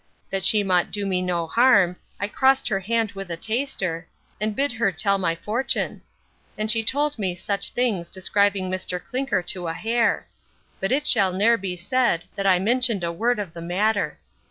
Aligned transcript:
That 0.31 0.43
she 0.43 0.63
mought 0.63 0.89
do 0.89 1.05
me 1.05 1.21
no 1.21 1.45
harm, 1.45 1.95
I 2.19 2.27
crossed 2.27 2.67
her 2.69 2.79
hand 2.79 3.11
with 3.11 3.29
a 3.29 3.37
taster, 3.37 4.07
and 4.39 4.55
bid 4.55 4.71
her 4.71 4.91
tell 4.91 5.19
my 5.19 5.35
fortune; 5.35 6.01
and 6.57 6.71
she 6.71 6.83
told 6.83 7.19
me 7.19 7.35
such 7.35 7.69
things 7.69 8.09
descriving 8.09 8.67
Mr 8.67 8.99
Clinker 8.99 9.43
to 9.43 9.67
a 9.67 9.73
hair 9.73 10.25
but 10.79 10.91
it 10.91 11.05
shall 11.05 11.31
ne'er 11.33 11.55
be 11.55 11.75
said, 11.75 12.23
that 12.33 12.47
I 12.47 12.57
minchioned 12.57 13.03
a 13.03 13.11
word 13.11 13.37
of 13.37 13.53
the 13.53 13.61
matter. 13.61 14.17